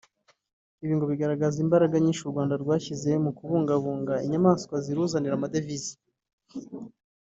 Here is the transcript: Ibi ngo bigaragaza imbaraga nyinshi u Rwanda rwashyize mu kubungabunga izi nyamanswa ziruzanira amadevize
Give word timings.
Ibi 0.83 0.93
ngo 0.95 1.05
bigaragaza 1.11 1.57
imbaraga 1.65 1.95
nyinshi 2.03 2.21
u 2.23 2.31
Rwanda 2.31 2.53
rwashyize 2.63 3.11
mu 3.23 3.31
kubungabunga 3.37 4.13
izi 4.19 4.29
nyamanswa 4.31 4.75
ziruzanira 4.85 5.33
amadevize 5.35 5.93